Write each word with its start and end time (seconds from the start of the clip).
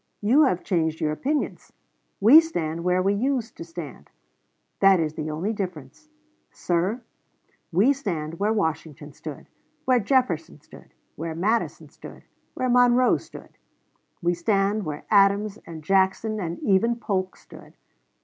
You 0.19 0.45
have 0.45 0.63
changed 0.63 0.99
your 0.99 1.11
opinions. 1.11 1.71
We 2.19 2.41
stand 2.41 2.83
where 2.83 3.03
we 3.03 3.13
used 3.13 3.55
to 3.57 3.63
stand, 3.63 4.09
That 4.79 4.99
is 4.99 5.13
the 5.13 5.29
only 5.29 5.53
difference.... 5.53 6.09
Sir, 6.51 7.03
we 7.71 7.93
stand 7.93 8.39
where 8.39 8.51
Washington 8.51 9.13
stood, 9.13 9.45
where 9.85 9.99
Jefferson 9.99 10.59
stood, 10.59 10.95
where 11.17 11.35
Madison 11.35 11.89
stood, 11.89 12.23
where 12.55 12.67
Monroe 12.67 13.17
stood. 13.17 13.59
We 14.23 14.33
stand 14.33 14.85
where 14.85 15.05
Adams 15.11 15.59
and 15.67 15.83
Jackson 15.83 16.39
and 16.39 16.57
even 16.63 16.95
Polk 16.95 17.35
stood. 17.37 17.75